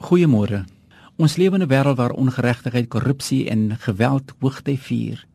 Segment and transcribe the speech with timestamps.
[0.00, 0.64] Goeiemôre.
[1.20, 5.26] Ons lewe in 'n wêreld waar ongeregtigheid, korrupsie en geweld hoogty vier.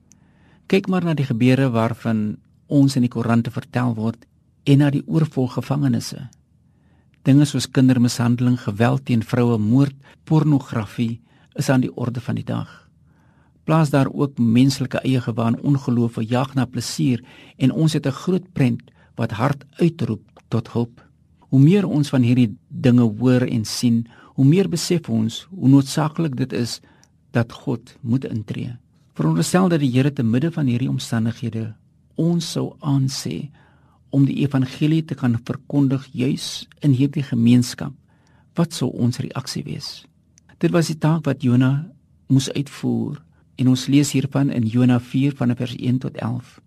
[0.66, 4.26] Kyk maar na die gebeure waarvan ons in die koerante vertel word
[4.64, 6.30] en na die oorvol gevangenisse.
[7.22, 11.22] Dinge soos kindermishandeling, geweld teen vroue, moord, pornografie
[11.54, 12.90] is aan die orde van die dag.
[13.64, 17.24] Plaas daar ook menslike eie gewaan, ongeloof, jag na plesier
[17.58, 18.82] en ons het 'n groot prent
[19.16, 21.06] wat hard uitroep tot hulp.
[21.40, 26.36] Hoe meer ons van hierdie dinge hoor en sien, hoe meer besef ons hoe noodsaaklik
[26.36, 26.80] dit is
[27.36, 28.76] dat God moet intree.
[29.16, 31.70] Veronderstel dat die Here te midde van hierdie omstandighede
[32.20, 33.50] ons sou aansê
[34.16, 37.92] om die evangelie te kan verkondig juis in hierdie gemeenskap.
[38.56, 40.06] Wat sou ons reaksie wees?
[40.64, 41.86] Dit was die taak wat Jona
[42.32, 43.20] moes uitvoer
[43.60, 46.60] en ons lees hiervan in Jona 4 van vers 1 tot 11.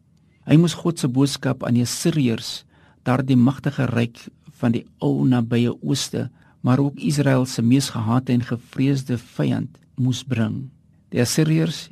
[0.48, 2.64] Hy moes God se boodskap aan die Assiriërs,
[3.04, 4.20] daardie magtige ryk
[4.60, 6.28] van die ou nabye ooste
[6.60, 10.68] maar ook Israel se mees gehate en gevreesde vyand moes bring.
[11.08, 11.88] Die Assiriërs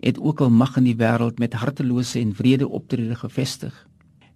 [0.00, 3.74] het ook al mag in die wêreld met hartelose en wrede optrede gevestig.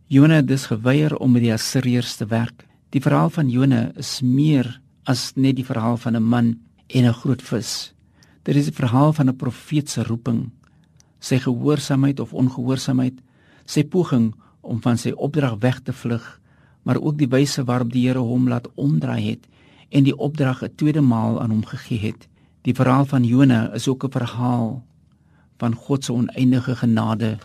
[0.06, 2.66] Jona het dus geweier om met die Assiriërs te werk.
[2.92, 7.12] Die verhaal van Jona is meer as net die verhaal van 'n man en 'n
[7.12, 7.94] groot vis.
[8.42, 10.50] Dit is 'n verhaal van 'n profeet se roeping,
[11.18, 13.14] sy gehoorsaamheid of ongehoorsaamheid,
[13.64, 16.40] sy poging om van sy opdrag weg te vlug,
[16.82, 19.48] maar ook die wyse waarop die Here hom laat omdraai het
[19.94, 22.28] en die opdrag 'n tweede maal aan hom gegee het.
[22.62, 24.84] Die verhaal van Jona is ook 'n verhaal
[25.58, 27.38] van God se oneindige genade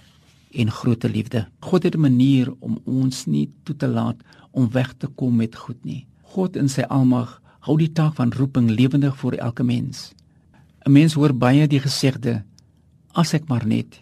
[0.51, 1.47] en groote liefde.
[1.59, 4.15] God het 'n manier om ons nie toe te laat
[4.51, 6.07] om weg te kom met goed nie.
[6.21, 10.13] God in sy almag hou die taak van roeping lewendig vir elke mens.
[10.85, 12.43] 'n Mens hoor baie die gesegde
[13.13, 14.01] as ek maar net.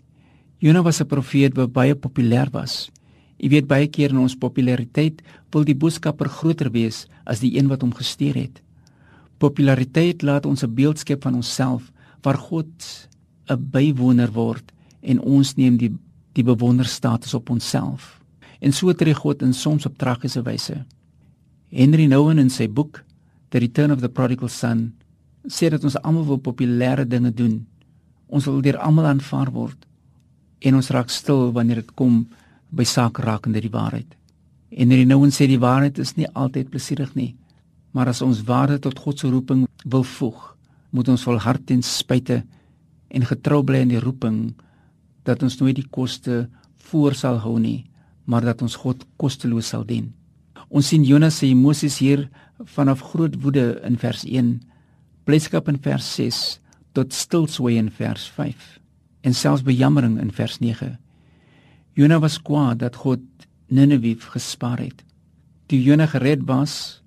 [0.58, 2.90] Jona was 'n profeet wat baie populêr was.
[3.38, 5.22] Jy weet baie keer in ons populariteit
[5.54, 8.62] wil die boodskapper groter wees as die een wat hom gestuur het.
[9.38, 11.92] Populariteit laat ons 'n beeld skep van onsself
[12.24, 12.72] waar God
[13.50, 15.94] 'n bywoner word en ons neem die
[16.38, 18.22] die bewonderstatus op onsself.
[18.62, 20.86] En so tree God in soms op tragiese wyse.
[21.70, 23.04] Henry Nouwen in sy boek
[23.50, 24.94] The Return of the Prodigal Son
[25.48, 27.66] sê dat ons almal wil populêre dinge doen.
[28.28, 29.88] Ons wil deur almal aanvaar word
[30.60, 32.26] en ons raak stil wanneer dit kom
[32.70, 34.10] by saak rakende die waarheid.
[34.72, 37.36] En hierdie nou ons sê die waarheid is nie altyd plesierig nie,
[37.96, 40.40] maar as ons waarde tot God se roeping wil voeg,
[40.92, 42.42] moet ons volhard ten spyte
[43.08, 44.52] en getrou bly in die roeping
[45.28, 46.48] dat ons nooit die koste
[46.90, 47.88] voor sal hou nie,
[48.28, 50.12] maar dat ons God kosteloos sal dien.
[50.68, 52.28] Ons sien Jonas se emosies hier
[52.76, 54.58] vanaf groot woede in vers 1,
[55.28, 56.60] blydskap in vers 6
[56.98, 58.78] tot stilswy in vers 5
[59.28, 60.96] en selfs bejammering in vers 9.
[61.98, 63.24] Jona was kwaad dat God
[63.74, 65.00] Ninive gespaar het.
[65.66, 67.02] Toe Jona gered was,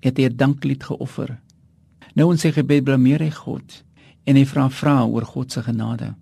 [0.00, 1.40] het hy 'n danklied geoffer.
[2.14, 3.84] Nou in sy gebed blameer hy God
[4.24, 6.14] en hy vra vra oor God se genade.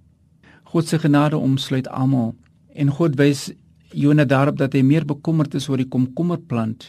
[0.62, 2.34] God se genade omsluit almal
[2.74, 3.50] en God wys
[3.90, 6.86] Jona daarop dat hy meer bekommerd is oor die komkommerplant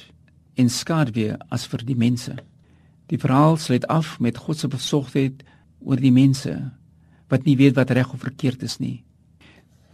[0.55, 2.35] en skaduwee as vir die mense.
[3.07, 5.43] Die verhaal sluit af met God se besorgdheid
[5.79, 6.71] oor die mense
[7.27, 9.03] wat nie weet wat reg of verkeerd is nie.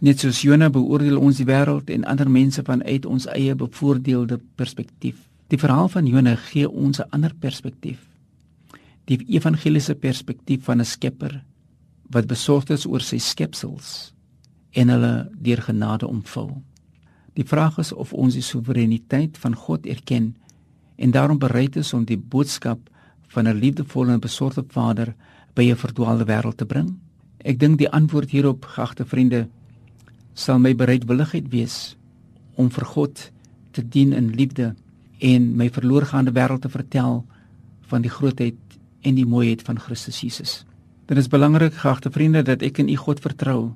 [0.00, 5.18] Net soos Jona beoordeel ons die wêreld en ander mense vanuit ons eie bevoordeelde perspektief.
[5.52, 8.00] Die verhaal van Jona gee ons 'n ander perspektief.
[9.04, 11.44] Die evangeliese perspektief van 'n skepper
[12.10, 14.14] wat besorgd is oor sy skepsels
[14.70, 16.62] en hulle deur genade omvul.
[17.34, 20.36] Die vraag is of ons die soewereiniteit van God erken
[20.96, 22.90] en daarom bereid is om die boodskap
[23.28, 25.14] van 'n liefdevolle en besorgde Vader
[25.54, 26.98] by 'n verdwaalde wêreld te bring.
[27.38, 29.48] Ek dink die antwoord hierop, gagte vriende,
[30.40, 31.96] sal my bereidwilligheid wees
[32.56, 33.26] om vir God
[33.76, 34.72] te dien in liefde
[35.20, 37.20] en my verloorgaande wêreld te vertel
[37.92, 38.56] van die grootheid
[39.04, 40.60] en die mooiheid van Christus Jesus.
[41.10, 43.72] Dit is belangrik, geagte vriende, dat ek in U God vertrou,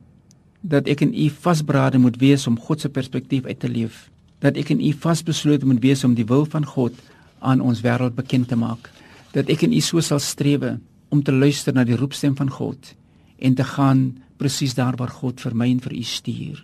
[0.62, 4.08] dat ek in U vasberade moet wees om God se perspektief uit te leef,
[4.40, 6.96] dat ek in U vasbeslote moet wees om die wil van God
[7.44, 8.88] aan ons wêreld bekend te maak,
[9.36, 10.78] dat ek in U so sal strewe
[11.12, 12.94] om te luister na die roepstem van God
[13.42, 14.06] en te gaan
[14.44, 16.60] presies daar waar God vir my en vir u stuur.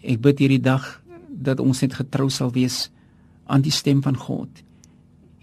[0.00, 0.86] Ek bid hierdie dag
[1.28, 2.88] dat ons net getrou sal wees
[3.50, 4.62] aan die stem van God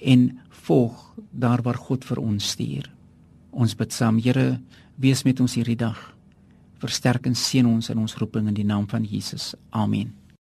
[0.02, 0.30] en
[0.66, 0.98] volg
[1.32, 2.90] daar waar God vir ons stuur.
[3.52, 4.60] Ons bid saam, Here,
[4.98, 5.98] wees met ons hierdie dag.
[6.82, 9.54] Versterk en seën ons in ons roeping in die naam van Jesus.
[9.70, 10.27] Amen.